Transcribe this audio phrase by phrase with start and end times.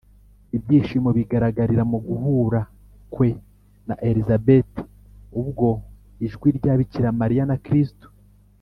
[0.57, 2.61] ibyishimo bigaragarira mu guhura
[3.13, 3.29] kwe
[3.87, 4.81] na elizabeti;
[5.41, 5.69] ubwo
[6.25, 8.07] ijwi rya bikira mariya na kristu